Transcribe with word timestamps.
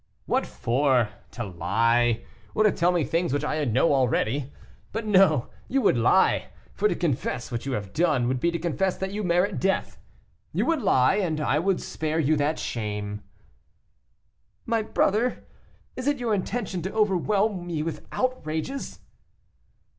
"What 0.25 0.47
for? 0.47 1.09
to 1.29 1.43
lie, 1.43 2.25
or 2.55 2.63
to 2.63 2.71
tell 2.71 2.91
me 2.91 3.03
things 3.03 3.31
which 3.31 3.45
I 3.45 3.63
know 3.65 3.93
already? 3.93 4.51
But 4.91 5.05
no, 5.05 5.51
you 5.67 5.79
would 5.83 5.95
lie; 5.95 6.47
for 6.73 6.87
to 6.87 6.95
confess 6.95 7.51
what 7.51 7.67
you 7.67 7.73
have 7.73 7.93
done, 7.93 8.27
would 8.27 8.39
be 8.39 8.49
to 8.49 8.57
confess 8.57 8.97
that 8.97 9.11
you 9.11 9.23
merit 9.23 9.59
death. 9.59 9.99
You 10.53 10.65
would 10.65 10.81
lie, 10.81 11.17
and 11.17 11.39
I 11.39 11.59
would 11.59 11.79
spare 11.79 12.17
you 12.19 12.35
that 12.37 12.57
shame." 12.57 13.21
"My 14.65 14.81
brother, 14.81 15.45
is 15.95 16.07
it 16.07 16.17
your 16.17 16.33
intention 16.33 16.81
to 16.81 16.93
overwhelm 16.95 17.67
me 17.67 17.83
with 17.83 18.07
outrages?" 18.11 19.01